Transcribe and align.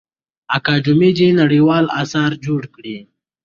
اکاډمي 0.57 1.09
دي 1.17 1.27
نړیوال 1.41 1.85
اثار 2.01 2.31
جوړ 2.45 2.61
کړي. 2.75 2.97